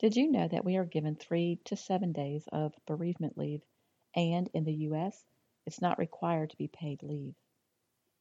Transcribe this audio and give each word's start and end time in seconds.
Did 0.00 0.16
you 0.16 0.30
know 0.30 0.48
that 0.48 0.64
we 0.64 0.78
are 0.78 0.86
given 0.86 1.14
three 1.14 1.60
to 1.66 1.76
seven 1.76 2.12
days 2.12 2.48
of 2.50 2.72
bereavement 2.86 3.36
leave, 3.36 3.60
and 4.16 4.48
in 4.54 4.64
the 4.64 4.72
U.S., 4.88 5.26
it's 5.66 5.82
not 5.82 5.98
required 5.98 6.48
to 6.48 6.56
be 6.56 6.68
paid 6.68 7.02
leave? 7.02 7.34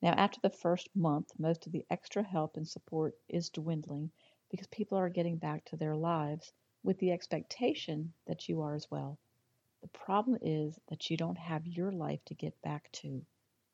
Now, 0.02 0.12
after 0.12 0.42
the 0.42 0.50
first 0.50 0.94
month, 0.94 1.31
most 1.39 1.65
of 1.65 1.71
the 1.71 1.86
extra 1.89 2.21
help 2.21 2.57
and 2.57 2.68
support 2.68 3.18
is 3.29 3.50
dwindling 3.50 4.12
because 4.50 4.68
people 4.68 4.97
are 4.97 5.07
getting 5.07 5.38
back 5.38 5.63
to 5.68 5.78
their 5.78 5.96
lives 5.96 6.52
with 6.84 7.00
the 7.00 7.13
expectation 7.13 8.13
that 8.25 8.49
you 8.49 8.59
are 8.59 8.75
as 8.75 8.91
well. 8.91 9.17
The 9.81 9.87
problem 9.87 10.37
is 10.41 10.77
that 10.89 11.09
you 11.09 11.15
don't 11.15 11.37
have 11.37 11.65
your 11.65 11.93
life 11.93 12.25
to 12.25 12.33
get 12.33 12.61
back 12.61 12.91
to. 12.91 13.25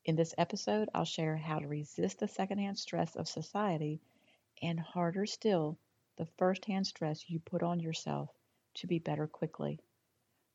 In 0.03 0.15
this 0.15 0.35
episode, 0.37 0.89
I'll 0.93 1.05
share 1.05 1.37
how 1.37 1.57
to 1.57 1.67
resist 1.67 2.19
the 2.19 2.27
secondhand 2.27 2.77
stress 2.77 3.15
of 3.15 3.27
society 3.27 3.99
and 4.61 4.79
harder 4.79 5.25
still, 5.25 5.79
the 6.18 6.25
firsthand 6.38 6.88
stress 6.88 7.29
you 7.29 7.39
put 7.39 7.61
on 7.61 7.79
yourself 7.79 8.29
to 8.73 8.88
be 8.88 9.00
better 9.00 9.27
quickly. 9.27 9.79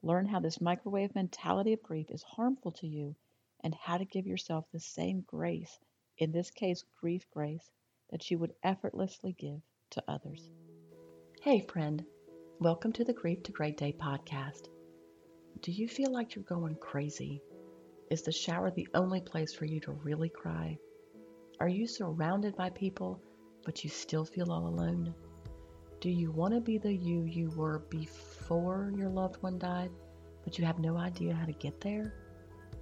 Learn 0.02 0.26
how 0.26 0.40
this 0.40 0.60
microwave 0.60 1.14
mentality 1.14 1.74
of 1.74 1.82
grief 1.82 2.10
is 2.10 2.22
harmful 2.22 2.72
to 2.72 2.86
you 2.86 3.14
and 3.62 3.74
how 3.74 3.98
to 3.98 4.04
give 4.06 4.26
yourself 4.26 4.64
the 4.72 4.80
same 4.80 5.20
grace, 5.26 5.78
in 6.16 6.32
this 6.32 6.50
case, 6.50 6.82
grief 6.98 7.26
grace, 7.30 7.70
that 8.10 8.30
you 8.30 8.38
would 8.38 8.54
effortlessly 8.62 9.34
give 9.34 9.60
to 9.90 10.02
others. 10.08 10.50
Hey, 11.42 11.60
friend, 11.60 12.04
welcome 12.58 12.92
to 12.92 13.04
the 13.04 13.12
Grief 13.12 13.42
to 13.42 13.52
Great 13.52 13.76
Day 13.76 13.92
podcast. 13.92 14.68
Do 15.60 15.72
you 15.72 15.88
feel 15.88 16.10
like 16.10 16.34
you're 16.34 16.44
going 16.44 16.76
crazy? 16.76 17.42
Is 18.10 18.22
the 18.22 18.32
shower 18.32 18.70
the 18.70 18.88
only 18.94 19.20
place 19.20 19.52
for 19.52 19.66
you 19.66 19.80
to 19.80 19.92
really 19.92 20.30
cry? 20.30 20.78
Are 21.60 21.68
you 21.68 21.86
surrounded 21.86 22.56
by 22.56 22.70
people, 22.70 23.22
but 23.64 23.84
you 23.84 23.90
still 23.90 24.24
feel 24.24 24.50
all 24.50 24.66
alone? 24.66 25.14
Do 26.00 26.08
you 26.08 26.30
want 26.30 26.54
to 26.54 26.62
be 26.62 26.78
the 26.78 26.94
you 26.94 27.24
you 27.24 27.50
were 27.50 27.80
before 27.90 28.90
your 28.96 29.10
loved 29.10 29.36
one 29.42 29.58
died, 29.58 29.90
but 30.42 30.58
you 30.58 30.64
have 30.64 30.78
no 30.78 30.96
idea 30.96 31.34
how 31.34 31.44
to 31.44 31.52
get 31.52 31.78
there? 31.78 32.14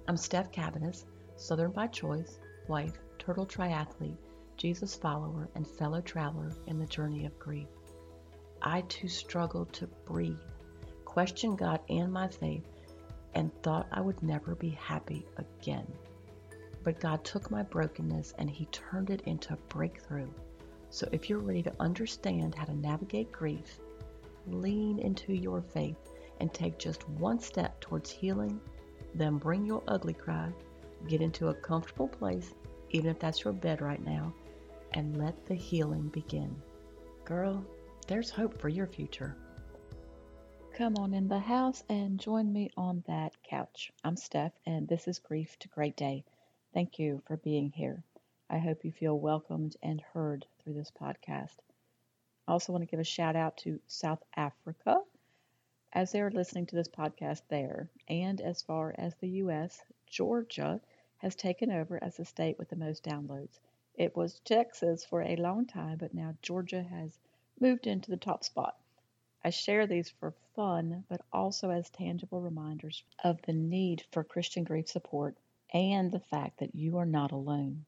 I'm 0.07 0.15
Steph 0.15 0.53
Cabanis, 0.53 1.03
Southern 1.35 1.71
by 1.71 1.87
choice, 1.87 2.39
wife, 2.69 2.97
turtle 3.17 3.45
triathlete, 3.45 4.15
Jesus 4.55 4.95
follower, 4.95 5.49
and 5.55 5.67
fellow 5.67 5.99
traveler 5.99 6.53
in 6.67 6.79
the 6.79 6.85
journey 6.85 7.25
of 7.25 7.37
grief. 7.37 7.67
I 8.61 8.83
too 8.83 9.09
struggled 9.09 9.73
to 9.73 9.87
breathe, 10.05 10.39
questioned 11.03 11.57
God 11.57 11.81
and 11.89 12.13
my 12.13 12.29
faith, 12.29 12.69
and 13.33 13.51
thought 13.63 13.89
I 13.91 13.99
would 13.99 14.23
never 14.23 14.55
be 14.55 14.69
happy 14.69 15.25
again. 15.35 15.91
But 16.85 17.01
God 17.01 17.25
took 17.25 17.51
my 17.51 17.63
brokenness 17.63 18.33
and 18.37 18.49
He 18.49 18.65
turned 18.67 19.09
it 19.09 19.19
into 19.25 19.55
a 19.55 19.57
breakthrough 19.67 20.29
so 20.89 21.07
if 21.11 21.29
you're 21.29 21.39
ready 21.39 21.63
to 21.63 21.73
understand 21.79 22.55
how 22.55 22.65
to 22.65 22.75
navigate 22.75 23.31
grief, 23.31 23.79
lean 24.47 24.99
into 24.99 25.33
your 25.33 25.61
faith 25.61 25.97
and 26.39 26.53
take 26.53 26.79
just 26.79 27.07
one 27.09 27.39
step 27.39 27.79
towards 27.79 28.09
healing, 28.09 28.59
then 29.13 29.37
bring 29.37 29.65
your 29.65 29.83
ugly 29.87 30.13
cry, 30.13 30.51
get 31.07 31.21
into 31.21 31.49
a 31.49 31.53
comfortable 31.53 32.07
place, 32.07 32.53
even 32.89 33.09
if 33.09 33.19
that's 33.19 33.43
your 33.43 33.53
bed 33.53 33.81
right 33.81 34.03
now, 34.03 34.33
and 34.93 35.17
let 35.17 35.45
the 35.45 35.55
healing 35.55 36.07
begin. 36.09 36.55
Girl, 37.25 37.63
there's 38.07 38.29
hope 38.29 38.59
for 38.59 38.69
your 38.69 38.87
future. 38.87 39.35
Come 40.73 40.95
on 40.97 41.13
in 41.13 41.27
the 41.27 41.39
house 41.39 41.83
and 41.89 42.19
join 42.19 42.51
me 42.51 42.71
on 42.77 43.03
that 43.05 43.33
couch. 43.43 43.91
I'm 44.03 44.15
Steph, 44.15 44.53
and 44.65 44.87
this 44.87 45.07
is 45.07 45.19
Grief 45.19 45.59
to 45.59 45.67
Great 45.67 45.97
Day. 45.97 46.23
Thank 46.73 46.97
you 46.97 47.21
for 47.27 47.37
being 47.37 47.71
here. 47.71 48.03
I 48.51 48.57
hope 48.57 48.83
you 48.83 48.91
feel 48.91 49.19
welcomed 49.19 49.77
and 49.83 50.01
heard 50.01 50.47
through 50.57 50.73
this 50.73 50.89
podcast. 50.89 51.55
I 52.47 52.51
also 52.51 52.73
want 52.73 52.81
to 52.81 52.89
give 52.89 52.99
a 52.99 53.03
shout 53.03 53.35
out 53.35 53.57
to 53.57 53.79
South 53.85 54.23
Africa 54.35 55.03
as 55.93 56.11
they 56.11 56.21
are 56.21 56.31
listening 56.31 56.65
to 56.65 56.75
this 56.75 56.87
podcast 56.87 57.43
there. 57.49 57.91
And 58.07 58.41
as 58.41 58.63
far 58.63 58.95
as 58.97 59.13
the 59.15 59.29
U.S., 59.29 59.83
Georgia 60.07 60.81
has 61.19 61.35
taken 61.35 61.71
over 61.71 62.03
as 62.03 62.17
the 62.17 62.25
state 62.25 62.57
with 62.57 62.69
the 62.69 62.75
most 62.75 63.03
downloads. 63.03 63.59
It 63.93 64.15
was 64.17 64.39
Texas 64.39 65.05
for 65.05 65.21
a 65.21 65.35
long 65.35 65.67
time, 65.67 65.99
but 65.99 66.15
now 66.15 66.35
Georgia 66.41 66.81
has 66.81 67.19
moved 67.59 67.85
into 67.85 68.09
the 68.09 68.17
top 68.17 68.43
spot. 68.43 68.75
I 69.43 69.51
share 69.51 69.85
these 69.85 70.09
for 70.09 70.33
fun, 70.55 71.05
but 71.07 71.21
also 71.31 71.69
as 71.69 71.89
tangible 71.91 72.41
reminders 72.41 73.03
of 73.23 73.39
the 73.43 73.53
need 73.53 74.05
for 74.11 74.23
Christian 74.23 74.63
grief 74.63 74.87
support 74.89 75.37
and 75.71 76.11
the 76.11 76.19
fact 76.19 76.57
that 76.61 76.73
you 76.73 76.97
are 76.97 77.05
not 77.05 77.31
alone. 77.31 77.85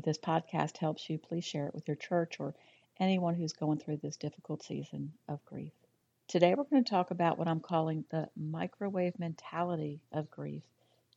If 0.00 0.06
this 0.06 0.16
podcast 0.16 0.78
helps 0.78 1.10
you, 1.10 1.18
please 1.18 1.44
share 1.44 1.66
it 1.66 1.74
with 1.74 1.86
your 1.86 1.94
church 1.94 2.40
or 2.40 2.54
anyone 2.98 3.34
who's 3.34 3.52
going 3.52 3.80
through 3.80 3.98
this 3.98 4.16
difficult 4.16 4.62
season 4.62 5.12
of 5.28 5.44
grief. 5.44 5.74
Today, 6.26 6.54
we're 6.54 6.64
going 6.64 6.82
to 6.82 6.90
talk 6.90 7.10
about 7.10 7.36
what 7.36 7.46
I'm 7.46 7.60
calling 7.60 8.06
the 8.08 8.30
microwave 8.34 9.18
mentality 9.18 10.00
of 10.10 10.30
grief 10.30 10.62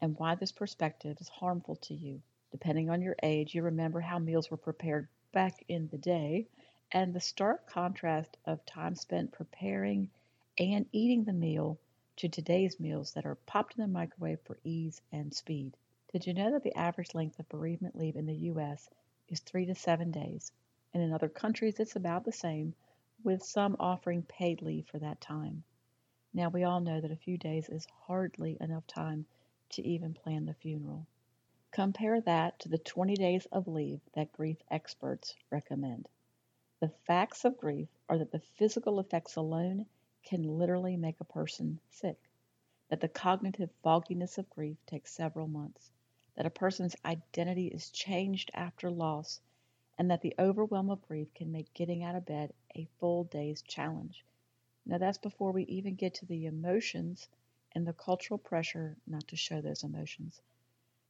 and 0.01 0.19
why 0.19 0.35
this 0.35 0.51
perspective 0.51 1.15
is 1.21 1.29
harmful 1.29 1.77
to 1.77 1.93
you. 1.93 2.21
Depending 2.51 2.89
on 2.89 3.01
your 3.01 3.15
age, 3.23 3.55
you 3.55 3.63
remember 3.63 4.01
how 4.01 4.19
meals 4.19 4.51
were 4.51 4.57
prepared 4.57 5.07
back 5.31 5.63
in 5.69 5.87
the 5.87 5.97
day 5.97 6.49
and 6.91 7.13
the 7.13 7.21
stark 7.21 7.69
contrast 7.69 8.35
of 8.45 8.65
time 8.65 8.95
spent 8.95 9.31
preparing 9.31 10.09
and 10.57 10.87
eating 10.91 11.23
the 11.23 11.31
meal 11.31 11.79
to 12.17 12.27
today's 12.27 12.81
meals 12.81 13.13
that 13.13 13.25
are 13.25 13.35
popped 13.45 13.77
in 13.77 13.81
the 13.81 13.87
microwave 13.87 14.41
for 14.41 14.57
ease 14.65 15.01
and 15.13 15.33
speed. 15.33 15.71
Did 16.13 16.27
you 16.27 16.35
know 16.35 16.51
that 16.51 16.61
the 16.61 16.77
average 16.77 17.15
length 17.15 17.39
of 17.39 17.49
bereavement 17.49 17.95
leave 17.95 18.15
in 18.15 18.27
the 18.27 18.35
U.S. 18.35 18.87
is 19.29 19.39
three 19.39 19.65
to 19.65 19.73
seven 19.73 20.11
days? 20.11 20.51
And 20.93 21.01
in 21.01 21.11
other 21.11 21.27
countries, 21.27 21.79
it's 21.79 21.95
about 21.95 22.23
the 22.23 22.31
same, 22.31 22.75
with 23.23 23.41
some 23.41 23.75
offering 23.79 24.21
paid 24.21 24.61
leave 24.61 24.85
for 24.85 24.99
that 24.99 25.19
time. 25.21 25.63
Now, 26.31 26.49
we 26.49 26.65
all 26.65 26.81
know 26.81 27.01
that 27.01 27.09
a 27.09 27.15
few 27.15 27.39
days 27.39 27.67
is 27.67 27.87
hardly 28.05 28.57
enough 28.61 28.85
time 28.85 29.25
to 29.69 29.81
even 29.81 30.13
plan 30.13 30.45
the 30.45 30.53
funeral. 30.53 31.07
Compare 31.71 32.21
that 32.21 32.59
to 32.59 32.69
the 32.69 32.77
20 32.77 33.15
days 33.15 33.47
of 33.47 33.67
leave 33.67 33.99
that 34.13 34.31
grief 34.33 34.61
experts 34.69 35.33
recommend. 35.49 36.07
The 36.79 36.89
facts 37.07 37.43
of 37.43 37.57
grief 37.57 37.89
are 38.07 38.19
that 38.19 38.31
the 38.31 38.43
physical 38.59 38.99
effects 38.99 39.35
alone 39.35 39.87
can 40.23 40.43
literally 40.43 40.95
make 40.95 41.19
a 41.19 41.25
person 41.25 41.79
sick, 41.89 42.19
that 42.89 43.01
the 43.01 43.07
cognitive 43.07 43.71
fogginess 43.81 44.37
of 44.37 44.47
grief 44.51 44.77
takes 44.85 45.11
several 45.11 45.47
months, 45.47 45.89
that 46.35 46.45
a 46.45 46.49
person's 46.49 46.95
identity 47.05 47.67
is 47.67 47.89
changed 47.89 48.49
after 48.53 48.89
loss, 48.89 49.39
and 49.97 50.09
that 50.09 50.21
the 50.21 50.33
overwhelm 50.39 50.89
of 50.89 51.01
grief 51.07 51.33
can 51.33 51.51
make 51.51 51.73
getting 51.73 52.03
out 52.03 52.15
of 52.15 52.25
bed 52.25 52.53
a 52.75 52.87
full 52.99 53.23
day's 53.25 53.61
challenge. 53.61 54.25
Now, 54.85 54.97
that's 54.97 55.17
before 55.17 55.51
we 55.51 55.63
even 55.63 55.95
get 55.95 56.15
to 56.15 56.25
the 56.25 56.45
emotions 56.45 57.29
and 57.73 57.87
the 57.87 57.93
cultural 57.93 58.37
pressure 58.37 58.97
not 59.07 59.27
to 59.29 59.35
show 59.35 59.61
those 59.61 59.83
emotions. 59.83 60.41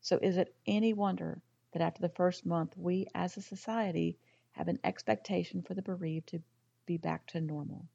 So, 0.02 0.18
is 0.18 0.38
it 0.38 0.54
any 0.68 0.94
wonder 0.94 1.42
that 1.72 1.82
after 1.82 2.02
the 2.02 2.10
first 2.10 2.46
month, 2.46 2.78
we 2.78 3.08
as 3.16 3.38
a 3.38 3.42
society 3.42 4.18
have 4.52 4.68
an 4.68 4.80
expectation 4.84 5.62
for 5.62 5.74
the 5.74 5.82
bereaved 5.82 6.28
to 6.28 6.44
be 6.86 6.98
back 6.98 7.26
to 7.28 7.42
normal? 7.42 7.88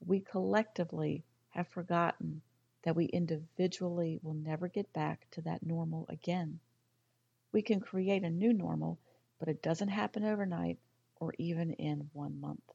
We 0.00 0.20
collectively 0.20 1.24
have 1.50 1.68
forgotten 1.68 2.42
that 2.84 2.94
we 2.94 3.06
individually 3.06 4.20
will 4.22 4.34
never 4.34 4.68
get 4.68 4.92
back 4.92 5.26
to 5.30 5.40
that 5.40 5.64
normal 5.64 6.04
again. 6.10 6.60
We 7.50 7.62
can 7.62 7.80
create 7.80 8.22
a 8.24 8.30
new 8.30 8.52
normal, 8.52 8.98
but 9.38 9.48
it 9.48 9.62
doesn't 9.62 9.88
happen 9.88 10.22
overnight 10.22 10.78
or 11.18 11.34
even 11.38 11.72
in 11.72 12.10
one 12.12 12.38
month. 12.40 12.72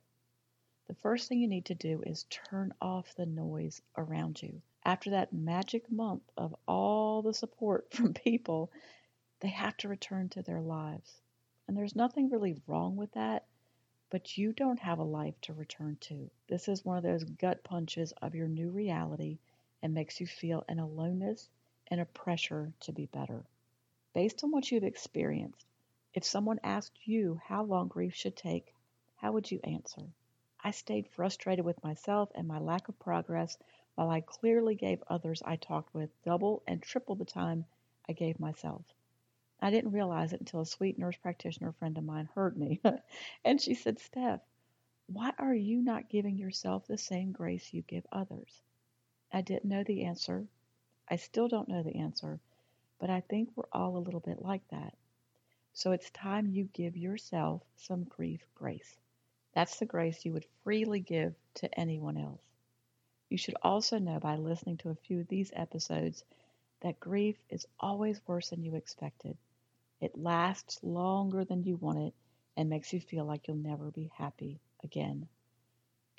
The 0.88 0.96
first 0.96 1.30
thing 1.30 1.40
you 1.40 1.48
need 1.48 1.66
to 1.66 1.76
do 1.76 2.02
is 2.04 2.26
turn 2.32 2.74
off 2.82 3.14
the 3.14 3.28
noise 3.28 3.84
around 3.96 4.42
you. 4.42 4.64
After 4.84 5.12
that 5.12 5.32
magic 5.32 5.92
month 5.92 6.24
of 6.36 6.56
all 6.68 7.22
the 7.22 7.34
support 7.34 7.94
from 7.94 8.16
people, 8.16 8.72
they 9.42 9.50
have 9.50 9.78
to 9.78 9.88
return 9.88 10.30
to 10.30 10.42
their 10.42 10.62
lives. 10.62 11.22
And 11.68 11.78
there's 11.78 11.96
nothing 11.96 12.32
really 12.32 12.60
wrong 12.66 12.96
with 12.96 13.12
that, 13.12 13.46
but 14.10 14.40
you 14.40 14.54
don't 14.54 14.80
have 14.80 14.98
a 14.98 15.04
life 15.04 15.40
to 15.42 15.54
return 15.54 15.98
to. 16.02 16.32
This 16.48 16.68
is 16.68 16.84
one 16.84 16.98
of 16.98 17.04
those 17.04 17.24
gut 17.24 17.64
punches 17.64 18.12
of 18.24 18.34
your 18.34 18.48
new 18.48 18.72
reality 18.72 19.38
and 19.82 19.94
makes 19.94 20.20
you 20.20 20.28
feel 20.28 20.64
an 20.68 20.80
aloneness 20.80 21.50
and 21.88 22.02
a 22.02 22.06
pressure 22.06 22.74
to 22.82 22.92
be 22.92 23.06
better. 23.08 23.44
Based 24.14 24.44
on 24.44 24.52
what 24.52 24.72
you've 24.72 24.84
experienced, 24.84 25.66
if 26.14 26.24
someone 26.24 26.60
asked 26.64 27.08
you 27.08 27.40
how 27.46 27.64
long 27.64 27.88
grief 27.88 28.16
should 28.16 28.36
take, 28.36 28.74
how 29.16 29.32
would 29.32 29.52
you 29.52 29.60
answer? 29.64 30.04
I 30.64 30.72
stayed 30.72 31.08
frustrated 31.08 31.64
with 31.64 31.84
myself 31.84 32.32
and 32.36 32.48
my 32.48 32.60
lack 32.60 32.90
of 32.90 33.00
progress 33.00 33.58
while 33.96 34.10
I 34.10 34.22
clearly 34.22 34.76
gave 34.76 35.04
others 35.08 35.42
I 35.44 35.56
talked 35.56 35.94
with 35.94 36.10
double 36.24 36.64
and 36.68 36.82
triple 36.82 37.16
the 37.16 37.26
time 37.26 37.66
I 38.08 38.14
gave 38.14 38.40
myself. 38.40 38.84
I 39.62 39.72
didn't 39.72 39.92
realize 39.92 40.34
it 40.34 40.40
until 40.40 40.62
a 40.62 40.66
sweet 40.66 40.98
nurse 40.98 41.18
practitioner 41.18 41.72
friend 41.74 41.98
of 41.98 42.04
mine 42.04 42.30
heard 42.34 42.58
me, 42.58 42.82
and 43.46 43.62
she 43.62 43.74
said, 43.74 44.00
Steph, 44.00 44.42
why 45.08 45.34
are 45.38 45.54
you 45.54 45.82
not 45.82 46.10
giving 46.10 46.38
yourself 46.38 46.88
the 46.88 46.98
same 46.98 47.32
grace 47.32 47.74
you 47.74 47.82
give 47.82 48.06
others? 48.12 48.62
I 49.32 49.42
didn't 49.42 49.66
know 49.66 49.84
the 49.84 50.06
answer. 50.06 50.48
I 51.08 51.18
still 51.18 51.48
don't 51.48 51.70
know 51.70 51.84
the 51.84 51.98
answer, 51.98 52.40
but 53.00 53.10
I 53.10 53.22
think 53.22 53.50
we're 53.56 53.70
all 53.72 53.98
a 53.98 54.00
little 54.00 54.20
bit 54.20 54.42
like 54.42 54.68
that. 54.70 54.96
So 55.74 55.92
it's 55.92 56.10
time 56.12 56.48
you 56.48 56.66
give 56.74 56.98
yourself 56.98 57.62
some 57.76 58.04
grief 58.06 58.42
grace. 58.56 58.98
That's 59.54 59.80
the 59.80 59.86
grace 59.86 60.26
you 60.26 60.34
would 60.34 60.46
freely 60.64 61.00
give 61.00 61.36
to 61.56 61.80
anyone 61.80 62.18
else. 62.18 62.42
You 63.30 63.38
should 63.38 63.56
also 63.62 64.00
know 64.00 64.20
by 64.20 64.36
listening 64.36 64.78
to 64.78 64.90
a 64.90 64.96
few 64.96 65.20
of 65.22 65.28
these 65.28 65.52
episodes 65.56 66.24
that 66.82 67.00
grief 67.00 67.38
is 67.50 67.68
always 67.80 68.20
worse 68.28 68.50
than 68.50 68.64
you 68.64 68.76
expected. 68.76 69.38
It 70.02 70.18
lasts 70.18 70.84
longer 70.84 71.46
than 71.46 71.64
you 71.64 71.76
want 71.76 72.00
it 72.00 72.14
and 72.58 72.70
makes 72.70 72.94
you 72.94 73.00
feel 73.00 73.26
like 73.26 73.48
you'll 73.48 73.58
never 73.58 73.92
be 73.92 74.12
happy 74.16 74.60
again. 74.84 75.28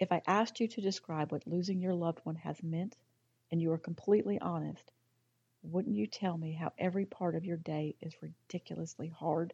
If 0.00 0.12
I 0.12 0.23
asked 0.26 0.61
you 0.61 0.69
to 0.69 0.81
describe 0.81 1.31
what 1.31 1.47
losing 1.47 1.79
your 1.79 1.93
loved 1.93 2.20
one 2.25 2.37
has 2.37 2.62
meant, 2.62 2.97
and 3.50 3.61
you 3.61 3.69
were 3.69 3.76
completely 3.76 4.41
honest, 4.41 4.91
wouldn't 5.62 5.94
you 5.94 6.06
tell 6.06 6.38
me 6.38 6.52
how 6.52 6.73
every 6.79 7.05
part 7.05 7.35
of 7.35 7.44
your 7.44 7.58
day 7.58 7.94
is 8.00 8.23
ridiculously 8.23 9.08
hard? 9.08 9.52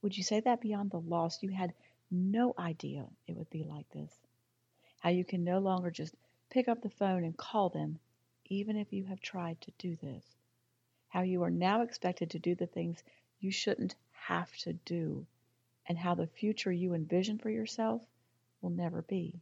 Would 0.00 0.16
you 0.16 0.24
say 0.24 0.40
that 0.40 0.62
beyond 0.62 0.90
the 0.90 1.00
loss 1.00 1.42
you 1.42 1.50
had 1.50 1.74
no 2.10 2.54
idea 2.58 3.06
it 3.26 3.36
would 3.36 3.50
be 3.50 3.62
like 3.62 3.86
this? 3.90 4.18
How 5.00 5.10
you 5.10 5.26
can 5.26 5.44
no 5.44 5.58
longer 5.58 5.90
just 5.90 6.14
pick 6.48 6.66
up 6.66 6.80
the 6.80 6.88
phone 6.88 7.22
and 7.22 7.36
call 7.36 7.68
them, 7.68 7.98
even 8.46 8.78
if 8.78 8.94
you 8.94 9.04
have 9.04 9.20
tried 9.20 9.60
to 9.60 9.72
do 9.76 9.94
this? 9.96 10.24
How 11.08 11.20
you 11.20 11.42
are 11.42 11.50
now 11.50 11.82
expected 11.82 12.30
to 12.30 12.38
do 12.38 12.54
the 12.54 12.66
things 12.66 13.02
you 13.40 13.50
shouldn't 13.50 13.94
have 14.12 14.56
to 14.60 14.72
do, 14.72 15.26
and 15.86 15.98
how 15.98 16.14
the 16.14 16.26
future 16.26 16.72
you 16.72 16.94
envision 16.94 17.36
for 17.36 17.50
yourself 17.50 18.00
will 18.62 18.70
never 18.70 19.02
be. 19.02 19.38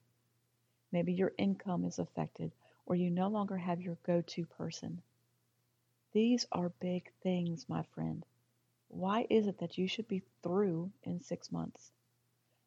Maybe 0.90 1.12
your 1.12 1.32
income 1.36 1.84
is 1.84 1.98
affected, 1.98 2.52
or 2.86 2.94
you 2.96 3.10
no 3.10 3.28
longer 3.28 3.56
have 3.56 3.80
your 3.80 3.98
go 4.02 4.22
to 4.22 4.46
person. 4.46 5.02
These 6.12 6.46
are 6.50 6.70
big 6.70 7.12
things, 7.22 7.68
my 7.68 7.82
friend. 7.82 8.24
Why 8.88 9.26
is 9.28 9.46
it 9.46 9.58
that 9.58 9.76
you 9.76 9.86
should 9.86 10.08
be 10.08 10.22
through 10.42 10.90
in 11.02 11.20
six 11.20 11.52
months? 11.52 11.92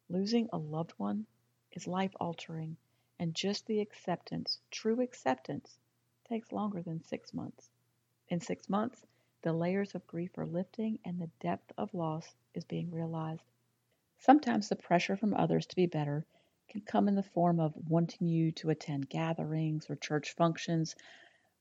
Losing 0.08 0.48
a 0.52 0.58
loved 0.58 0.92
one 0.98 1.26
is 1.72 1.88
life 1.88 2.14
altering, 2.20 2.76
and 3.18 3.34
just 3.34 3.66
the 3.66 3.80
acceptance, 3.80 4.60
true 4.70 5.00
acceptance, 5.00 5.78
takes 6.28 6.52
longer 6.52 6.82
than 6.82 7.02
six 7.02 7.34
months. 7.34 7.70
In 8.28 8.40
six 8.40 8.68
months, 8.68 9.04
the 9.42 9.52
layers 9.52 9.94
of 9.96 10.06
grief 10.06 10.38
are 10.38 10.46
lifting 10.46 11.00
and 11.04 11.20
the 11.20 11.30
depth 11.40 11.72
of 11.76 11.92
loss 11.92 12.36
is 12.54 12.64
being 12.64 12.90
realized. 12.92 13.42
Sometimes 14.18 14.68
the 14.68 14.76
pressure 14.76 15.16
from 15.16 15.34
others 15.34 15.66
to 15.66 15.76
be 15.76 15.86
better 15.86 16.24
can 16.72 16.80
come 16.80 17.06
in 17.06 17.14
the 17.14 17.22
form 17.22 17.60
of 17.60 17.74
wanting 17.90 18.26
you 18.26 18.50
to 18.50 18.70
attend 18.70 19.06
gatherings 19.06 19.90
or 19.90 19.96
church 19.96 20.32
functions 20.32 20.96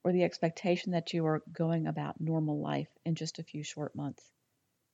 or 0.06 0.14
the 0.14 0.24
expectation 0.24 0.94
that 0.94 1.12
you 1.12 1.26
are 1.26 1.44
going 1.52 1.86
about 1.86 2.22
normal 2.22 2.62
life 2.62 2.88
in 3.04 3.14
just 3.14 3.38
a 3.38 3.44
few 3.44 3.62
short 3.62 3.94
months. 3.94 4.32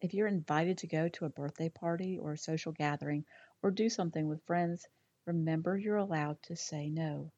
If 0.01 0.15
you're 0.15 0.25
invited 0.25 0.79
to 0.79 0.87
go 0.87 1.07
to 1.07 1.25
a 1.25 1.29
birthday 1.29 1.69
party 1.69 2.17
or 2.17 2.31
a 2.31 2.37
social 2.37 2.71
gathering 2.71 3.25
or 3.61 3.69
do 3.69 3.89
something 3.89 4.27
with 4.27 4.43
friends, 4.45 4.87
remember 5.27 5.77
you're 5.77 5.97
allowed 5.97 6.41
to 6.43 6.55
say 6.55 6.89
no. 6.89 7.31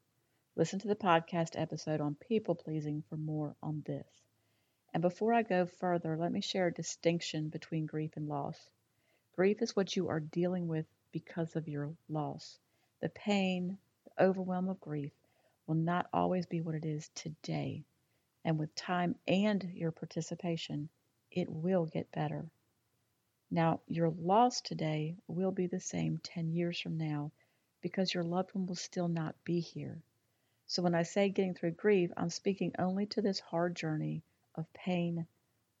Listen 0.56 0.78
to 0.78 0.88
the 0.88 0.96
podcast 0.96 1.60
episode 1.60 2.00
on 2.00 2.14
people 2.14 2.54
pleasing 2.54 3.04
for 3.10 3.18
more 3.18 3.56
on 3.62 3.82
this. 3.84 4.08
And 4.94 5.02
before 5.02 5.34
I 5.34 5.42
go 5.42 5.66
further, 5.66 6.16
let 6.16 6.32
me 6.32 6.40
share 6.40 6.68
a 6.68 6.72
distinction 6.72 7.50
between 7.50 7.84
grief 7.84 8.16
and 8.16 8.26
loss. 8.26 8.70
Grief 9.36 9.60
is 9.60 9.76
what 9.76 9.94
you 9.94 10.08
are 10.08 10.20
dealing 10.20 10.66
with 10.66 10.86
because 11.12 11.56
of 11.56 11.68
your 11.68 11.94
loss. 12.08 12.58
The 13.00 13.08
pain, 13.08 13.78
the 14.04 14.24
overwhelm 14.24 14.68
of 14.68 14.80
grief 14.80 15.12
will 15.66 15.76
not 15.76 16.08
always 16.12 16.46
be 16.46 16.60
what 16.60 16.74
it 16.74 16.84
is 16.84 17.08
today. 17.14 17.84
And 18.44 18.58
with 18.58 18.74
time 18.74 19.14
and 19.26 19.62
your 19.72 19.92
participation, 19.92 20.88
it 21.30 21.48
will 21.48 21.86
get 21.86 22.12
better. 22.12 22.50
Now, 23.50 23.80
your 23.86 24.10
loss 24.10 24.60
today 24.60 25.16
will 25.26 25.50
be 25.50 25.66
the 25.66 25.80
same 25.80 26.18
10 26.18 26.52
years 26.52 26.80
from 26.80 26.98
now 26.98 27.32
because 27.80 28.12
your 28.12 28.22
loved 28.22 28.54
one 28.54 28.66
will 28.66 28.76
still 28.76 29.08
not 29.08 29.34
be 29.44 29.60
here. 29.60 30.02
So, 30.66 30.82
when 30.82 30.94
I 30.94 31.02
say 31.02 31.28
getting 31.30 31.54
through 31.54 31.72
grief, 31.72 32.12
I'm 32.16 32.30
speaking 32.30 32.72
only 32.78 33.06
to 33.06 33.22
this 33.22 33.40
hard 33.40 33.74
journey 33.74 34.22
of 34.54 34.72
pain, 34.72 35.26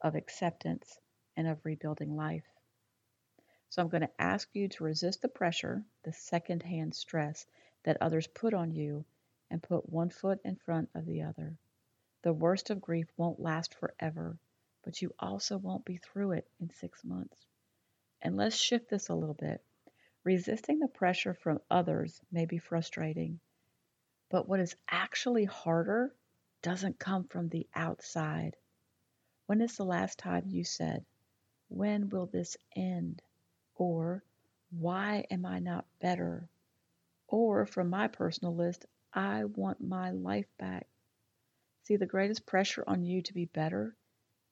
of 0.00 0.14
acceptance, 0.14 0.98
and 1.36 1.46
of 1.46 1.64
rebuilding 1.64 2.16
life. 2.16 2.48
So, 3.70 3.82
I'm 3.82 3.88
going 3.88 4.02
to 4.02 4.20
ask 4.20 4.48
you 4.52 4.68
to 4.68 4.84
resist 4.84 5.22
the 5.22 5.28
pressure, 5.28 5.84
the 6.04 6.12
secondhand 6.12 6.94
stress 6.94 7.46
that 7.84 7.96
others 8.00 8.26
put 8.26 8.54
on 8.54 8.72
you, 8.72 9.04
and 9.50 9.62
put 9.62 9.88
one 9.88 10.10
foot 10.10 10.40
in 10.44 10.56
front 10.56 10.90
of 10.94 11.06
the 11.06 11.22
other. 11.22 11.56
The 12.22 12.34
worst 12.34 12.70
of 12.70 12.82
grief 12.82 13.10
won't 13.16 13.40
last 13.40 13.74
forever 13.74 14.38
but 14.82 15.02
you 15.02 15.14
also 15.18 15.58
won't 15.58 15.84
be 15.84 15.98
through 15.98 16.32
it 16.32 16.48
in 16.58 16.70
six 16.70 17.04
months. 17.04 17.36
And 18.22 18.36
let's 18.36 18.56
shift 18.56 18.88
this 18.88 19.08
a 19.08 19.14
little 19.14 19.34
bit. 19.34 19.62
Resisting 20.24 20.78
the 20.78 20.88
pressure 20.88 21.34
from 21.34 21.60
others 21.70 22.20
may 22.30 22.46
be 22.46 22.58
frustrating, 22.58 23.40
but 24.30 24.48
what 24.48 24.60
is 24.60 24.76
actually 24.88 25.44
harder 25.44 26.14
doesn't 26.62 26.98
come 26.98 27.24
from 27.24 27.48
the 27.48 27.66
outside. 27.74 28.56
When 29.46 29.60
is 29.60 29.76
the 29.76 29.84
last 29.84 30.18
time 30.18 30.44
you 30.48 30.64
said, 30.64 31.04
When 31.68 32.08
will 32.10 32.26
this 32.26 32.56
end? 32.76 33.22
Or, 33.80 34.22
Why 34.78 35.24
am 35.30 35.46
I 35.46 35.58
not 35.58 35.86
better? 36.00 36.50
Or, 37.26 37.64
from 37.64 37.88
my 37.88 38.08
personal 38.08 38.54
list, 38.54 38.84
I 39.14 39.46
want 39.46 39.80
my 39.80 40.10
life 40.10 40.48
back. 40.58 40.86
See, 41.84 41.96
the 41.96 42.04
greatest 42.04 42.44
pressure 42.44 42.84
on 42.86 43.06
you 43.06 43.22
to 43.22 43.32
be 43.32 43.46
better 43.46 43.96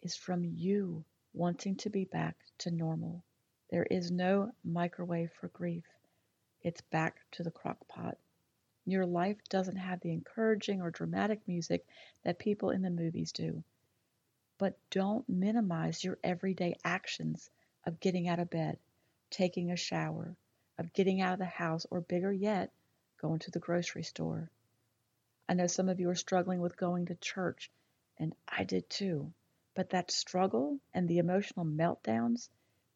is 0.01 0.17
from 0.17 0.47
you 0.47 1.05
wanting 1.35 1.77
to 1.77 1.91
be 1.91 2.07
back 2.07 2.39
to 2.61 2.71
normal. 2.71 3.23
There 3.69 3.85
is 3.85 4.11
no 4.11 4.51
microwave 4.65 5.31
for 5.39 5.49
grief. 5.49 5.85
It's 6.63 6.81
back 6.81 7.19
to 7.33 7.43
the 7.43 7.51
crock 7.51 7.87
pot. 7.87 8.17
Your 8.87 9.05
life 9.05 9.37
doesn't 9.51 9.77
have 9.77 10.01
the 10.01 10.13
encouraging 10.13 10.81
or 10.81 10.91
dramatic 10.91 11.47
music 11.47 11.85
that 12.25 12.39
people 12.39 12.71
in 12.71 12.81
the 12.81 12.89
movies 12.89 13.33
do. 13.33 13.63
But 14.57 14.79
don't 14.91 15.29
minimize 15.29 16.03
your 16.03 16.17
everyday 16.25 16.79
actions 16.83 17.51
of 17.85 18.01
getting 18.01 18.27
out 18.27 18.39
of 18.39 18.49
bed, 18.49 18.79
taking 19.31 19.71
a 19.71 19.77
shower, 19.77 20.37
of 20.79 20.93
getting 20.93 21.21
out 21.21 21.35
of 21.35 21.39
the 21.39 21.45
house, 21.45 21.87
or 21.91 22.01
bigger 22.01 22.33
yet, 22.33 22.73
going 23.21 23.39
to 23.41 23.51
the 23.51 23.59
grocery 23.59 24.03
store. 24.03 24.51
I 25.49 25.55
know 25.55 25.67
some 25.67 25.89
of 25.89 25.99
you 26.01 26.11
are 26.11 26.15
struggling 26.15 26.61
with 26.61 26.77
going 26.77 27.07
to 27.07 27.15
church, 27.15 27.71
and 28.19 28.35
I 28.47 28.65
did 28.65 28.89
too. 28.91 29.33
But 29.75 29.91
that 29.91 30.11
struggle 30.11 30.79
and 30.93 31.09
the 31.09 31.19
emotional 31.19 31.65
meltdowns, 31.65 32.49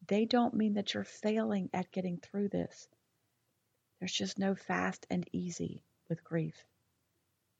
they 0.07 0.25
don't 0.25 0.53
mean 0.53 0.73
that 0.73 0.93
you're 0.93 1.03
failing 1.03 1.69
at 1.73 1.91
getting 1.91 2.17
through 2.17 2.49
this. 2.49 2.87
There's 3.99 4.13
just 4.13 4.37
no 4.37 4.53
fast 4.53 5.07
and 5.09 5.27
easy 5.31 5.81
with 6.09 6.23
grief. 6.23 6.65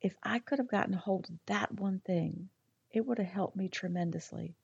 If 0.01 0.15
I 0.21 0.39
could 0.39 0.59
have 0.59 0.67
gotten 0.67 0.93
hold 0.93 1.29
of 1.29 1.39
that 1.45 1.71
one 1.71 1.99
thing, 2.01 2.49
it 2.91 3.05
would 3.05 3.17
have 3.17 3.27
helped 3.27 3.55
me 3.55 3.69
tremendously. 3.69 4.55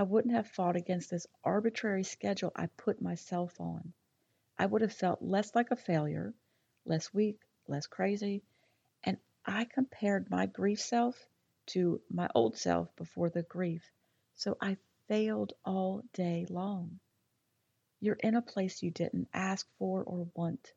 I 0.00 0.02
wouldn't 0.02 0.32
have 0.32 0.46
fought 0.46 0.76
against 0.76 1.10
this 1.10 1.26
arbitrary 1.44 2.04
schedule 2.04 2.52
I 2.56 2.68
put 2.68 3.02
myself 3.02 3.60
on. 3.60 3.92
I 4.58 4.64
would 4.64 4.80
have 4.80 4.94
felt 4.94 5.20
less 5.20 5.54
like 5.54 5.70
a 5.70 5.76
failure, 5.76 6.32
less 6.86 7.12
weak, 7.12 7.38
less 7.68 7.86
crazy, 7.86 8.42
and 9.04 9.18
I 9.44 9.66
compared 9.66 10.30
my 10.30 10.46
grief 10.46 10.80
self 10.80 11.28
to 11.66 12.00
my 12.08 12.30
old 12.34 12.56
self 12.56 12.96
before 12.96 13.28
the 13.28 13.42
grief. 13.42 13.92
So 14.36 14.56
I 14.58 14.78
failed 15.06 15.52
all 15.66 16.02
day 16.14 16.46
long. 16.48 16.98
You're 18.00 18.14
in 18.14 18.36
a 18.36 18.40
place 18.40 18.82
you 18.82 18.90
didn't 18.90 19.28
ask 19.34 19.68
for 19.76 20.02
or 20.02 20.30
want, 20.34 20.72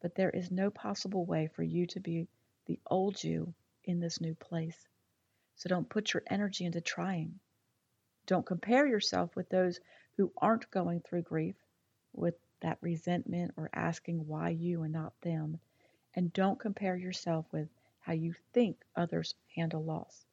but 0.00 0.16
there 0.16 0.30
is 0.30 0.50
no 0.50 0.70
possible 0.72 1.24
way 1.24 1.46
for 1.46 1.62
you 1.62 1.86
to 1.86 2.00
be 2.00 2.26
the 2.64 2.80
old 2.90 3.22
you 3.22 3.54
in 3.84 4.00
this 4.00 4.20
new 4.20 4.34
place. 4.34 4.88
So 5.54 5.68
don't 5.68 5.88
put 5.88 6.12
your 6.12 6.24
energy 6.26 6.64
into 6.64 6.80
trying. 6.80 7.38
Don't 8.26 8.44
compare 8.44 8.86
yourself 8.86 9.34
with 9.36 9.48
those 9.48 9.80
who 10.16 10.32
aren't 10.36 10.70
going 10.70 11.00
through 11.00 11.22
grief 11.22 11.56
with 12.12 12.34
that 12.60 12.78
resentment 12.80 13.54
or 13.56 13.70
asking 13.72 14.26
why 14.26 14.48
you 14.50 14.82
and 14.82 14.92
not 14.92 15.20
them. 15.20 15.60
And 16.14 16.32
don't 16.32 16.58
compare 16.58 16.96
yourself 16.96 17.46
with 17.52 17.68
how 18.00 18.14
you 18.14 18.34
think 18.52 18.84
others 18.96 19.34
handle 19.54 19.84
loss. 19.84 20.26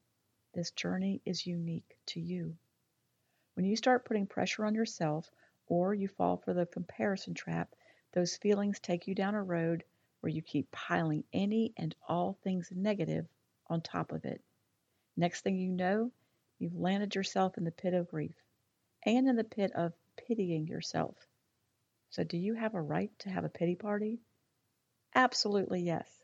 This 0.54 0.72
journey 0.72 1.22
is 1.26 1.46
unique 1.46 1.98
to 2.08 2.20
you. 2.20 2.56
When 3.56 3.66
you 3.66 3.76
start 3.76 4.06
putting 4.06 4.26
pressure 4.26 4.66
on 4.66 4.74
yourself 4.74 5.32
or 5.68 5.94
you 5.94 6.08
fall 6.08 6.38
for 6.38 6.54
the 6.54 6.66
comparison 6.66 7.34
trap, 7.34 7.76
those 8.14 8.38
feelings 8.38 8.80
take 8.80 9.08
you 9.08 9.16
down 9.16 9.36
a 9.36 9.44
road 9.44 9.84
where 10.22 10.32
you 10.32 10.42
keep 10.42 10.72
piling 10.72 11.24
any 11.34 11.74
and 11.78 11.94
all 12.08 12.38
things 12.44 12.72
negative 12.74 13.28
on 13.68 13.82
top 13.82 14.12
of 14.12 14.26
it. 14.26 14.42
Next 15.18 15.42
thing 15.42 15.58
you 15.58 15.70
know, 15.70 16.12
you've 16.63 16.75
landed 16.79 17.15
yourself 17.15 17.58
in 17.60 17.65
the 17.65 17.72
pit 17.72 17.93
of 17.93 18.10
grief 18.10 18.36
and 19.05 19.29
in 19.29 19.36
the 19.36 19.43
pit 19.43 19.72
of 19.75 19.93
pitying 20.17 20.67
yourself. 20.67 21.27
So, 22.12 22.24
do 22.24 22.38
you 22.38 22.55
have 22.55 22.75
a 22.75 22.82
right 22.82 23.12
to 23.20 23.29
have 23.29 23.46
a 23.46 23.50
pity 23.50 23.75
party? 23.75 24.22
Absolutely 25.15 25.82
yes. 25.82 26.24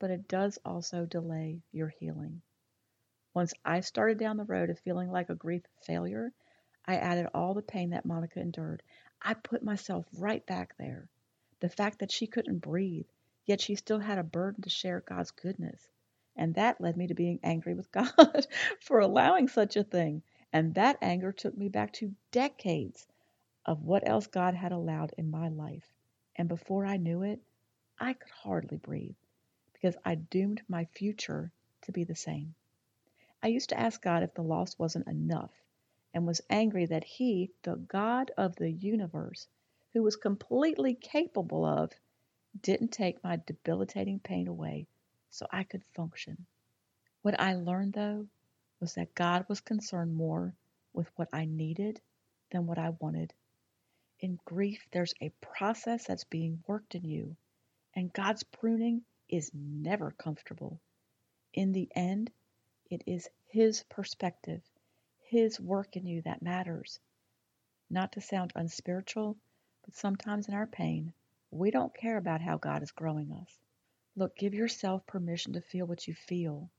But 0.00 0.10
it 0.10 0.28
does 0.28 0.58
also 0.64 1.06
delay 1.06 1.62
your 1.72 1.88
healing. 1.88 2.42
Once 3.34 3.54
I 3.64 3.80
started 3.80 4.18
down 4.18 4.36
the 4.38 4.44
road 4.44 4.70
of 4.70 4.80
feeling 4.80 5.10
like 5.10 5.30
a 5.30 5.36
grief 5.36 5.62
failure, 5.86 6.32
I 6.86 6.96
added 6.96 7.28
all 7.34 7.54
the 7.54 7.62
pain 7.62 7.90
that 7.90 8.06
Monica 8.06 8.40
endured. 8.40 8.82
I 9.22 9.34
put 9.34 9.62
myself 9.62 10.06
right 10.18 10.44
back 10.46 10.76
there. 10.78 11.08
the 11.60 11.68
fact 11.68 12.00
that 12.00 12.10
she 12.10 12.26
couldn't 12.26 12.58
breathe, 12.58 13.06
yet 13.46 13.60
she 13.60 13.76
still 13.76 14.00
had 14.00 14.18
a 14.18 14.24
burden 14.24 14.62
to 14.64 14.70
share 14.70 15.00
God's 15.00 15.30
goodness. 15.30 15.91
And 16.34 16.54
that 16.54 16.80
led 16.80 16.96
me 16.96 17.06
to 17.06 17.14
being 17.14 17.38
angry 17.42 17.74
with 17.74 17.92
God 17.92 18.46
for 18.80 19.00
allowing 19.00 19.48
such 19.48 19.76
a 19.76 19.84
thing. 19.84 20.22
And 20.52 20.74
that 20.74 20.98
anger 21.02 21.30
took 21.30 21.56
me 21.56 21.68
back 21.68 21.92
to 21.94 22.14
decades 22.30 23.06
of 23.66 23.84
what 23.84 24.08
else 24.08 24.26
God 24.26 24.54
had 24.54 24.72
allowed 24.72 25.12
in 25.18 25.30
my 25.30 25.48
life. 25.48 25.92
And 26.36 26.48
before 26.48 26.86
I 26.86 26.96
knew 26.96 27.22
it, 27.22 27.40
I 27.98 28.14
could 28.14 28.30
hardly 28.30 28.78
breathe 28.78 29.16
because 29.72 29.94
I 30.04 30.14
doomed 30.14 30.62
my 30.68 30.86
future 30.86 31.52
to 31.82 31.92
be 31.92 32.04
the 32.04 32.16
same. 32.16 32.54
I 33.42 33.48
used 33.48 33.68
to 33.68 33.78
ask 33.78 34.00
God 34.00 34.22
if 34.22 34.34
the 34.34 34.42
loss 34.42 34.78
wasn't 34.78 35.08
enough 35.08 35.52
and 36.14 36.26
was 36.26 36.40
angry 36.48 36.86
that 36.86 37.04
He, 37.04 37.52
the 37.62 37.76
God 37.76 38.30
of 38.36 38.56
the 38.56 38.70
universe, 38.70 39.48
who 39.92 40.02
was 40.02 40.16
completely 40.16 40.94
capable 40.94 41.64
of, 41.64 41.92
didn't 42.60 42.92
take 42.92 43.22
my 43.22 43.40
debilitating 43.46 44.18
pain 44.18 44.48
away 44.48 44.86
so 45.32 45.46
I 45.50 45.64
could 45.64 45.82
function. 45.96 46.46
What 47.22 47.40
I 47.40 47.54
learned, 47.54 47.94
though, 47.94 48.28
was 48.80 48.94
that 48.94 49.14
God 49.14 49.46
was 49.48 49.60
concerned 49.60 50.14
more 50.14 50.54
with 50.92 51.08
what 51.16 51.30
I 51.32 51.46
needed 51.46 52.00
than 52.50 52.66
what 52.66 52.78
I 52.78 52.90
wanted. 53.00 53.32
In 54.20 54.38
grief, 54.44 54.86
there's 54.92 55.14
a 55.22 55.32
process 55.40 56.04
that's 56.04 56.24
being 56.24 56.62
worked 56.66 56.94
in 56.94 57.04
you, 57.04 57.34
and 57.94 58.12
God's 58.12 58.42
pruning 58.42 59.02
is 59.28 59.50
never 59.54 60.10
comfortable. 60.10 60.78
In 61.54 61.72
the 61.72 61.88
end, 61.94 62.30
it 62.90 63.02
is 63.06 63.30
His 63.46 63.84
perspective, 63.84 64.60
His 65.22 65.58
work 65.58 65.96
in 65.96 66.06
you 66.06 66.20
that 66.22 66.42
matters. 66.42 67.00
Not 67.88 68.12
to 68.12 68.20
sound 68.20 68.52
unspiritual, 68.54 69.38
but 69.84 69.94
sometimes 69.94 70.48
in 70.48 70.54
our 70.54 70.66
pain, 70.66 71.14
we 71.50 71.70
don't 71.70 71.94
care 71.94 72.18
about 72.18 72.42
how 72.42 72.58
God 72.58 72.82
is 72.82 72.90
growing 72.90 73.32
us. 73.32 73.61
Look, 74.14 74.36
give 74.36 74.52
yourself 74.52 75.06
permission 75.06 75.54
to 75.54 75.60
feel 75.60 75.86
what 75.86 76.06
you 76.06 76.14
feel. 76.14 76.70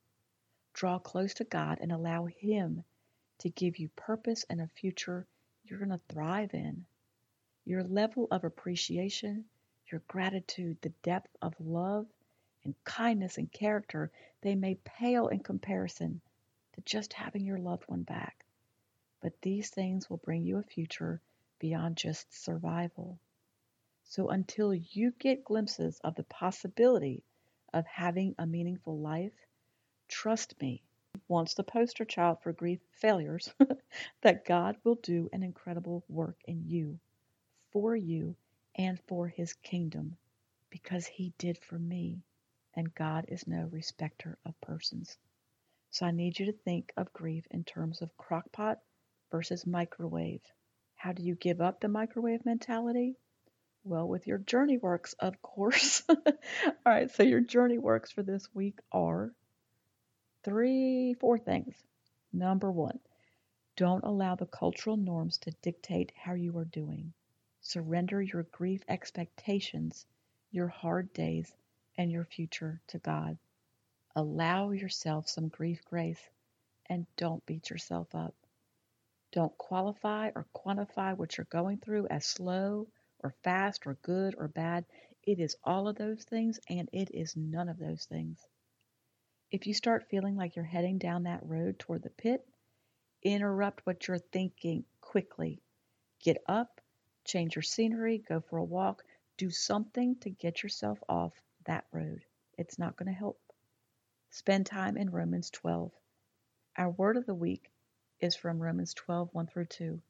Draw 0.73 0.99
close 0.99 1.33
to 1.35 1.43
God 1.43 1.79
and 1.81 1.91
allow 1.91 2.25
Him 2.25 2.83
to 3.39 3.49
give 3.49 3.79
you 3.79 3.89
purpose 3.89 4.45
and 4.49 4.61
a 4.61 4.67
future 4.67 5.25
you're 5.65 5.79
going 5.79 5.89
to 5.89 5.99
thrive 6.09 6.53
in. 6.53 6.85
Your 7.65 7.83
level 7.83 8.27
of 8.29 8.43
appreciation, 8.43 9.45
your 9.91 10.01
gratitude, 10.07 10.77
the 10.81 10.93
depth 11.01 11.35
of 11.41 11.59
love 11.59 12.05
and 12.63 12.75
kindness 12.83 13.37
and 13.37 13.51
character, 13.51 14.11
they 14.41 14.55
may 14.55 14.75
pale 14.83 15.27
in 15.27 15.39
comparison 15.39 16.21
to 16.73 16.81
just 16.81 17.13
having 17.13 17.45
your 17.45 17.59
loved 17.59 17.83
one 17.87 18.03
back. 18.03 18.45
But 19.21 19.41
these 19.41 19.69
things 19.69 20.09
will 20.09 20.17
bring 20.17 20.43
you 20.43 20.57
a 20.57 20.63
future 20.63 21.21
beyond 21.59 21.97
just 21.97 22.33
survival. 22.33 23.19
So 24.05 24.29
until 24.29 24.73
you 24.73 25.11
get 25.11 25.45
glimpses 25.45 25.99
of 26.03 26.15
the 26.15 26.23
possibility 26.25 27.23
of 27.73 27.85
having 27.87 28.35
a 28.37 28.45
meaningful 28.45 28.99
life, 28.99 29.33
trust 30.07 30.59
me, 30.61 30.83
once 31.27 31.53
the 31.53 31.63
poster 31.63 32.05
child 32.05 32.41
for 32.41 32.53
grief 32.53 32.81
failures, 32.91 33.53
that 34.21 34.45
God 34.45 34.77
will 34.83 34.95
do 34.95 35.29
an 35.31 35.41
incredible 35.41 36.03
work 36.07 36.37
in 36.45 36.67
you, 36.67 36.99
for 37.71 37.95
you, 37.95 38.35
and 38.75 38.99
for 39.07 39.27
his 39.27 39.53
kingdom, 39.53 40.17
because 40.69 41.07
he 41.07 41.33
did 41.37 41.57
for 41.57 41.79
me, 41.79 42.23
and 42.75 42.93
God 42.93 43.25
is 43.29 43.47
no 43.47 43.65
respecter 43.67 44.37
of 44.45 44.59
persons. 44.61 45.17
So 45.91 46.05
I 46.05 46.11
need 46.11 46.39
you 46.39 46.47
to 46.47 46.53
think 46.53 46.91
of 46.97 47.13
grief 47.13 47.47
in 47.51 47.63
terms 47.63 48.01
of 48.01 48.17
crockpot 48.17 48.77
versus 49.31 49.65
microwave. 49.65 50.41
How 50.95 51.13
do 51.13 51.23
you 51.23 51.35
give 51.35 51.61
up 51.61 51.79
the 51.79 51.87
microwave 51.87 52.45
mentality? 52.45 53.17
Well, 53.85 54.07
with 54.07 54.27
your 54.27 54.37
journey 54.37 54.77
works, 54.77 55.13
of 55.19 55.41
course. 55.41 56.03
All 56.09 56.15
right, 56.85 57.11
so 57.11 57.23
your 57.23 57.41
journey 57.41 57.77
works 57.77 58.11
for 58.11 58.23
this 58.23 58.47
week 58.53 58.79
are 58.93 59.33
three, 60.43 61.15
four 61.15 61.37
things. 61.37 61.75
Number 62.31 62.71
one, 62.71 62.99
don't 63.75 64.05
allow 64.05 64.35
the 64.35 64.45
cultural 64.45 64.95
norms 64.95 65.37
to 65.39 65.51
dictate 65.61 66.13
how 66.15 66.33
you 66.33 66.57
are 66.57 66.65
doing. 66.65 67.11
Surrender 67.59 68.21
your 68.21 68.43
grief 68.43 68.83
expectations, 68.87 70.05
your 70.51 70.69
hard 70.69 71.11
days, 71.11 71.53
and 71.97 72.09
your 72.09 72.23
future 72.23 72.79
to 72.87 72.99
God. 72.99 73.37
Allow 74.15 74.71
yourself 74.71 75.27
some 75.27 75.49
grief 75.49 75.83
grace 75.83 76.29
and 76.85 77.05
don't 77.17 77.45
beat 77.45 77.69
yourself 77.69 78.15
up. 78.15 78.33
Don't 79.33 79.57
qualify 79.57 80.31
or 80.35 80.45
quantify 80.55 81.17
what 81.17 81.37
you're 81.37 81.47
going 81.49 81.79
through 81.79 82.07
as 82.07 82.25
slow 82.25 82.87
or 83.23 83.35
fast 83.43 83.87
or 83.87 83.97
good 84.01 84.35
or 84.37 84.47
bad. 84.47 84.85
It 85.23 85.39
is 85.39 85.55
all 85.63 85.87
of 85.87 85.95
those 85.95 86.23
things 86.23 86.59
and 86.69 86.89
it 86.91 87.09
is 87.13 87.35
none 87.35 87.69
of 87.69 87.79
those 87.79 88.05
things. 88.05 88.39
If 89.51 89.67
you 89.67 89.73
start 89.73 90.09
feeling 90.09 90.35
like 90.35 90.55
you're 90.55 90.65
heading 90.65 90.97
down 90.97 91.23
that 91.23 91.45
road 91.45 91.79
toward 91.79 92.03
the 92.03 92.09
pit, 92.09 92.45
interrupt 93.21 93.85
what 93.85 94.07
you're 94.07 94.17
thinking 94.17 94.83
quickly. 94.99 95.61
Get 96.19 96.43
up, 96.47 96.81
change 97.23 97.55
your 97.55 97.63
scenery, 97.63 98.17
go 98.17 98.41
for 98.41 98.57
a 98.57 98.63
walk, 98.63 99.03
do 99.37 99.49
something 99.49 100.15
to 100.17 100.29
get 100.29 100.63
yourself 100.63 100.99
off 101.07 101.33
that 101.65 101.85
road. 101.91 102.25
It's 102.57 102.77
not 102.77 102.97
going 102.97 103.07
to 103.07 103.17
help. 103.17 103.39
Spend 104.29 104.65
time 104.65 104.97
in 104.97 105.09
Romans 105.09 105.49
12. 105.51 105.91
Our 106.77 106.89
word 106.89 107.17
of 107.17 107.25
the 107.25 107.35
week 107.35 107.71
is 108.19 108.35
from 108.35 108.61
Romans 108.61 108.93
12 108.93 109.29
1 109.31 109.47
through 109.47 109.65
2. 109.65 110.01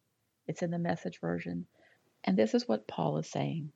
It's 0.48 0.62
in 0.62 0.72
the 0.72 0.80
message 0.80 1.20
version. 1.20 1.68
And 2.26 2.38
this 2.38 2.54
is 2.54 2.68
what 2.68 2.88
Paul 2.88 3.18
is 3.18 3.30
saying. 3.30 3.74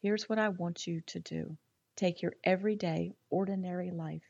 Here's 0.00 0.28
what 0.28 0.38
I 0.38 0.50
want 0.50 0.86
you 0.86 1.00
to 1.02 1.18
do 1.18 1.58
take 1.96 2.22
your 2.22 2.34
everyday, 2.44 3.16
ordinary 3.28 3.90
life, 3.90 4.22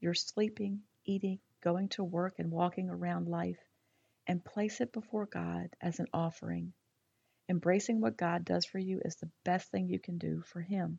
your 0.00 0.14
sleeping, 0.14 0.82
eating, 1.04 1.38
going 1.60 1.90
to 1.90 2.02
work, 2.02 2.38
and 2.38 2.50
walking 2.50 2.88
around 2.88 3.28
life, 3.28 3.58
and 4.26 4.42
place 4.42 4.80
it 4.80 4.92
before 4.92 5.26
God 5.26 5.68
as 5.82 6.00
an 6.00 6.06
offering. 6.14 6.72
Embracing 7.48 8.00
what 8.00 8.16
God 8.16 8.44
does 8.44 8.64
for 8.64 8.78
you 8.78 9.02
is 9.04 9.16
the 9.16 9.30
best 9.44 9.70
thing 9.70 9.88
you 9.88 9.98
can 9.98 10.16
do 10.16 10.40
for 10.42 10.62
Him. 10.62 10.98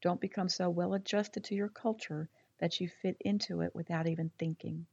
Don't 0.00 0.20
become 0.20 0.48
so 0.48 0.68
well 0.70 0.94
adjusted 0.94 1.44
to 1.44 1.54
your 1.54 1.68
culture 1.68 2.28
that 2.58 2.80
you 2.80 2.88
fit 2.88 3.16
into 3.20 3.60
it 3.60 3.74
without 3.76 4.08
even 4.08 4.30
thinking. 4.38 4.86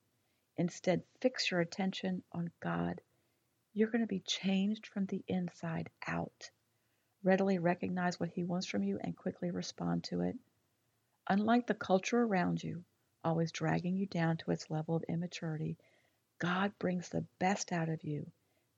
Instead, 0.58 1.02
fix 1.22 1.50
your 1.50 1.62
attention 1.62 2.22
on 2.34 2.52
God 2.60 3.02
you're 3.74 3.90
going 3.90 4.02
to 4.02 4.08
be 4.08 4.20
changed 4.20 4.88
from 4.88 5.06
the 5.06 5.24
inside 5.28 5.90
out. 6.06 6.52
Readily 7.24 7.58
recognize 7.58 8.20
what 8.20 8.30
He 8.30 8.44
wants 8.44 8.68
from 8.68 8.84
you 8.84 9.00
and 9.00 9.16
quickly 9.16 9.52
respond 9.52 10.04
to 10.06 10.22
it. 10.22 10.36
Unlike 11.30 11.68
the 11.68 11.76
culture 11.76 12.22
around 12.22 12.62
you, 12.62 12.84
always 13.24 13.52
dragging 13.52 13.96
you 13.96 14.08
down 14.08 14.38
to 14.38 14.52
its 14.52 14.70
level 14.70 14.96
of 14.96 15.04
immaturity, 15.08 15.78
God 16.40 16.74
brings 16.80 17.10
the 17.10 17.26
best 17.40 17.72
out 17.72 17.88
of 17.88 18.04
you, 18.04 18.30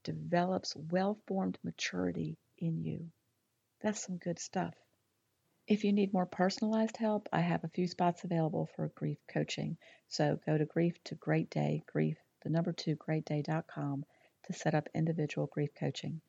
develops 0.04 0.76
well 0.76 1.18
formed 1.26 1.58
maturity 1.64 2.38
in 2.58 2.84
you. 2.84 3.10
That's 3.82 4.04
some 4.04 4.18
good 4.18 4.38
stuff. 4.38 4.76
If 5.66 5.86
you 5.86 5.94
need 5.94 6.14
more 6.14 6.26
personalized 6.26 6.98
help, 6.98 7.30
I 7.32 7.40
have 7.40 7.64
a 7.64 7.70
few 7.70 7.88
spots 7.88 8.26
available 8.26 8.70
for 8.76 8.90
grief 8.90 9.18
coaching. 9.28 9.78
So 10.10 10.40
go 10.46 10.58
to 10.58 10.66
grief 10.66 11.02
to 11.06 11.16
great 11.16 11.50
day, 11.50 11.84
grief, 11.88 12.18
the 12.44 12.50
number 12.50 12.74
two, 12.74 12.98
greatday.com 12.98 14.06
to 14.44 14.54
set 14.54 14.76
up 14.76 14.90
individual 14.94 15.48
grief 15.48 15.74
coaching. 15.74 16.22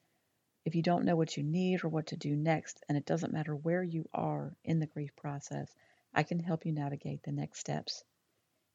If 0.64 0.74
you 0.74 0.82
don't 0.82 1.04
know 1.04 1.16
what 1.16 1.36
you 1.36 1.42
need 1.42 1.84
or 1.84 1.88
what 1.88 2.06
to 2.06 2.16
do 2.16 2.34
next, 2.34 2.82
and 2.88 2.96
it 2.96 3.04
doesn't 3.04 3.32
matter 3.32 3.54
where 3.54 3.82
you 3.82 4.08
are 4.14 4.56
in 4.64 4.78
the 4.78 4.86
grief 4.86 5.14
process, 5.14 5.74
I 6.14 6.22
can 6.22 6.38
help 6.38 6.64
you 6.64 6.72
navigate 6.72 7.22
the 7.22 7.32
next 7.32 7.58
steps. 7.58 8.02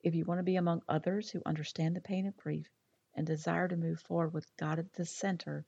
If 0.04 0.14
you 0.14 0.24
want 0.24 0.40
to 0.40 0.44
be 0.44 0.56
among 0.56 0.84
others 0.88 1.30
who 1.30 1.42
understand 1.46 1.96
the 1.96 2.02
pain 2.02 2.28
of 2.28 2.38
grief 2.38 2.70
and 3.16 3.26
desire 3.26 3.68
to 3.68 3.76
move 3.76 4.00
forward 4.02 4.34
with 4.34 4.56
God 4.56 4.80
at 4.80 4.94
the 4.94 5.06
center, 5.06 5.66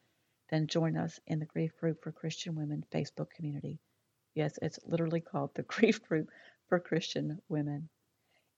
then 0.50 0.68
join 0.68 0.96
us 0.96 1.20
in 1.26 1.40
the 1.40 1.46
Grief 1.46 1.76
Group 1.78 2.04
for 2.04 2.12
Christian 2.12 2.56
Women 2.56 2.86
Facebook 2.92 3.32
community. 3.32 3.80
Yes, 4.36 4.60
it's 4.62 4.80
literally 4.86 5.22
called 5.22 5.54
the 5.56 5.64
Grief 5.74 6.04
Group 6.04 6.30
for 6.68 6.80
Christian 6.80 7.42
Women. 7.50 7.90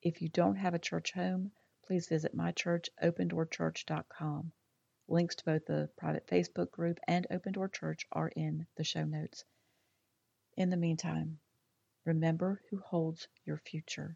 If 0.02 0.22
you 0.22 0.28
don't 0.28 0.56
have 0.56 0.74
a 0.74 0.80
church 0.80 1.14
home, 1.14 1.52
please 1.86 2.08
visit 2.08 2.34
my 2.34 2.52
church, 2.52 2.90
opendoorchurch.com. 3.02 4.52
Links 5.10 5.36
to 5.36 5.44
both 5.44 5.66
the 5.66 5.90
private 5.98 6.26
Facebook 6.28 6.72
group 6.72 6.98
and 7.08 7.28
Open 7.30 7.52
Door 7.52 7.70
Church 7.70 8.08
are 8.14 8.30
in 8.30 8.66
the 8.78 8.86
show 8.86 9.04
notes. 9.04 9.44
In 10.56 10.70
the 10.70 10.78
meantime, 10.78 11.40
remember 12.06 12.62
who 12.70 12.78
holds 12.80 13.28
your 13.44 13.58
future 13.58 14.16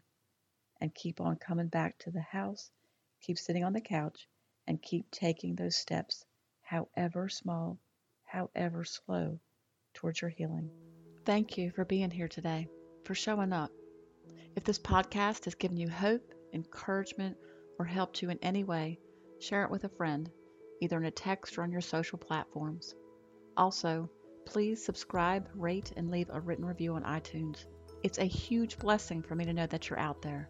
and 0.80 0.94
keep 0.94 1.20
on 1.20 1.36
coming 1.36 1.68
back 1.68 1.98
to 1.98 2.10
the 2.10 2.22
house, 2.22 2.70
keep 3.20 3.38
sitting 3.38 3.64
on 3.64 3.74
the 3.74 3.82
couch, 3.82 4.28
and 4.66 4.80
keep 4.80 5.10
taking 5.10 5.54
those 5.54 5.76
steps, 5.76 6.24
however 6.62 7.28
small, 7.28 7.78
however 8.24 8.82
slow, 8.84 9.38
towards 9.92 10.22
your 10.22 10.30
healing. 10.30 10.70
Thank 11.26 11.58
you 11.58 11.70
for 11.70 11.84
being 11.84 12.10
here 12.10 12.28
today, 12.28 12.66
for 13.04 13.14
showing 13.14 13.52
up. 13.52 13.70
If 14.56 14.64
this 14.64 14.78
podcast 14.78 15.44
has 15.44 15.54
given 15.54 15.76
you 15.76 15.90
hope, 15.90 16.32
encouragement, 16.54 17.36
or 17.78 17.84
helped 17.84 18.22
you 18.22 18.30
in 18.30 18.38
any 18.40 18.64
way, 18.64 18.98
share 19.38 19.64
it 19.64 19.70
with 19.70 19.84
a 19.84 19.90
friend 19.90 20.30
either 20.80 20.96
in 20.96 21.06
a 21.06 21.10
text 21.10 21.58
or 21.58 21.62
on 21.62 21.72
your 21.72 21.80
social 21.80 22.18
platforms. 22.18 22.94
Also, 23.56 24.08
please 24.44 24.82
subscribe, 24.82 25.48
rate, 25.54 25.92
and 25.96 26.10
leave 26.10 26.30
a 26.30 26.40
written 26.40 26.64
review 26.64 26.94
on 26.94 27.02
iTunes. 27.02 27.66
It's 28.02 28.18
a 28.18 28.24
huge 28.24 28.78
blessing 28.78 29.22
for 29.22 29.34
me 29.34 29.44
to 29.44 29.52
know 29.52 29.66
that 29.66 29.90
you're 29.90 29.98
out 29.98 30.22
there. 30.22 30.48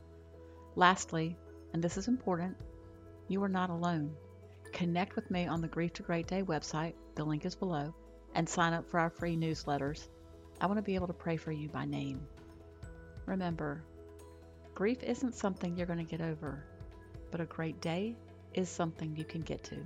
Lastly, 0.77 1.37
and 1.73 1.83
this 1.83 1.97
is 1.97 2.09
important, 2.09 2.57
you 3.29 3.43
are 3.43 3.49
not 3.49 3.71
alone. 3.71 4.15
Connect 4.73 5.17
with 5.17 5.31
me 5.31 5.47
on 5.47 5.61
the 5.61 5.69
Grief 5.69 5.93
to 5.95 6.03
Great 6.03 6.27
Day 6.27 6.43
website, 6.43 6.95
the 7.15 7.25
link 7.25 7.45
is 7.45 7.55
below, 7.55 7.95
and 8.35 8.49
sign 8.49 8.73
up 8.73 8.89
for 8.89 9.01
our 9.01 9.11
free 9.11 9.37
newsletters. 9.37 10.09
I 10.61 10.67
want 10.67 10.79
to 10.79 10.83
be 10.83 10.95
able 10.95 11.07
to 11.07 11.13
pray 11.13 11.37
for 11.37 11.53
you 11.53 11.69
by 11.69 11.85
name. 11.85 12.21
Remember, 13.27 13.83
grief 14.75 15.03
isn't 15.03 15.35
something 15.35 15.77
you're 15.77 15.87
going 15.87 16.05
to 16.05 16.17
get 16.17 16.21
over, 16.21 16.65
but 17.31 17.41
a 17.41 17.47
great 17.47 17.81
day 17.81 18.17
is 18.55 18.69
something 18.69 19.17
you 19.17 19.25
can 19.25 19.41
get 19.41 19.63
to. 19.65 19.77